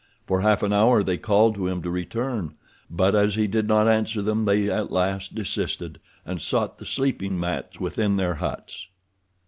[0.25, 2.55] For half an hour they called to him to return,
[2.89, 7.39] but as he did not answer them they at last desisted, and sought the sleeping
[7.39, 8.87] mats within their huts.